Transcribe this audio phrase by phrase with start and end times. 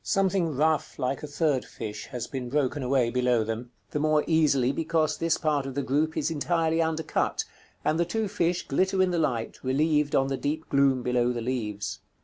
[0.03, 4.71] Something rough, like a third fish, has been broken away below them; the more easily
[4.71, 7.43] because this part of the group is entirely undercut,
[7.85, 11.39] and the two fish glitter in the light, relieved on the deep gloom below the
[11.41, 11.99] leaves.